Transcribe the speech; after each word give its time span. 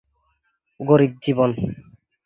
গরীব 0.79 1.11
জীবন। 1.23 1.49